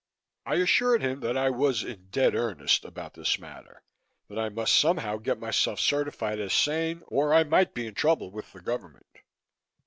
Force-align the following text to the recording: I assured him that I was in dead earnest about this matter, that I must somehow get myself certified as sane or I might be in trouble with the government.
I 0.47 0.55
assured 0.55 1.03
him 1.03 1.19
that 1.19 1.37
I 1.37 1.51
was 1.51 1.83
in 1.83 2.07
dead 2.09 2.33
earnest 2.33 2.85
about 2.85 3.13
this 3.13 3.37
matter, 3.37 3.83
that 4.29 4.39
I 4.39 4.49
must 4.49 4.73
somehow 4.73 5.17
get 5.17 5.37
myself 5.37 5.79
certified 5.79 6.39
as 6.39 6.53
sane 6.55 7.03
or 7.05 7.35
I 7.35 7.43
might 7.43 7.75
be 7.75 7.85
in 7.85 7.93
trouble 7.93 8.31
with 8.31 8.51
the 8.51 8.61
government. 8.61 9.05